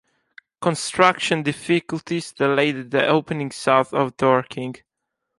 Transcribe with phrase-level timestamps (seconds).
[0.63, 4.77] Construction difficulties delayed the opening south of Dorking.